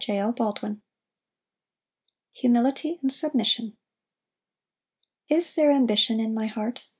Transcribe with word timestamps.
Psalm 0.01 0.15
131. 0.17 0.81
Humility 2.33 2.97
and 3.03 3.13
submission. 3.13 3.77
1 5.27 5.37
Is 5.37 5.53
there 5.53 5.71
ambition 5.71 6.19
in 6.19 6.33
my 6.33 6.47
heart? 6.47 6.81